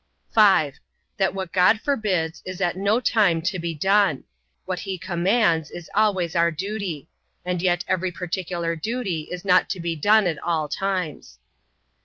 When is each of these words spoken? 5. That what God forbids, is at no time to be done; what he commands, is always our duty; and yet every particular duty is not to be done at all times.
5. 0.33 0.79
That 1.17 1.35
what 1.35 1.53
God 1.53 1.79
forbids, 1.79 2.41
is 2.43 2.59
at 2.59 2.75
no 2.75 2.99
time 2.99 3.39
to 3.43 3.59
be 3.59 3.75
done; 3.75 4.23
what 4.65 4.79
he 4.79 4.97
commands, 4.97 5.69
is 5.69 5.91
always 5.93 6.35
our 6.35 6.49
duty; 6.49 7.07
and 7.45 7.61
yet 7.61 7.85
every 7.87 8.09
particular 8.11 8.75
duty 8.75 9.27
is 9.29 9.45
not 9.45 9.69
to 9.69 9.79
be 9.79 9.95
done 9.95 10.25
at 10.25 10.41
all 10.43 10.67
times. 10.67 11.37